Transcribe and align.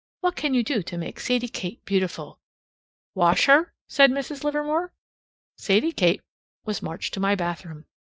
What 0.21 0.35
can 0.35 0.55
you 0.55 0.63
do 0.63 0.81
to 0.81 0.97
make 0.97 1.19
Sadie 1.19 1.47
Kate 1.47 1.85
beautiful?" 1.85 2.39
"Wash 3.13 3.45
her," 3.45 3.71
said 3.87 4.09
Mrs. 4.09 4.43
Livermore. 4.43 4.91
Sadie 5.59 5.91
Kate 5.91 6.23
was 6.65 6.81
marched 6.81 7.13
to 7.13 7.19
my 7.19 7.35
bathroom. 7.35 7.85